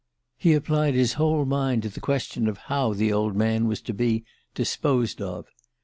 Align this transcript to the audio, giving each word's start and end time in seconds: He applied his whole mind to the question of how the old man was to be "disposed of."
He 0.35 0.53
applied 0.53 0.95
his 0.95 1.13
whole 1.13 1.45
mind 1.45 1.83
to 1.83 1.89
the 1.89 1.99
question 1.99 2.47
of 2.47 2.57
how 2.73 2.95
the 2.95 3.13
old 3.13 3.35
man 3.35 3.67
was 3.67 3.81
to 3.81 3.93
be 3.93 4.23
"disposed 4.55 5.21
of." 5.21 5.45